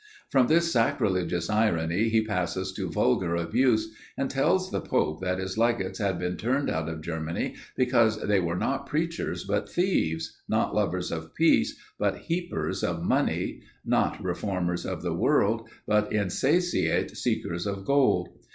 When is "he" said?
2.09-2.25